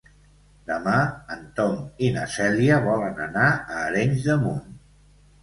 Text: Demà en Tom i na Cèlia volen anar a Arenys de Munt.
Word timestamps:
Demà 0.69 0.93
en 1.35 1.43
Tom 1.59 1.75
i 2.07 2.09
na 2.15 2.23
Cèlia 2.37 2.81
volen 2.87 3.23
anar 3.27 3.45
a 3.53 3.79
Arenys 3.85 4.27
de 4.31 4.41
Munt. 4.49 4.67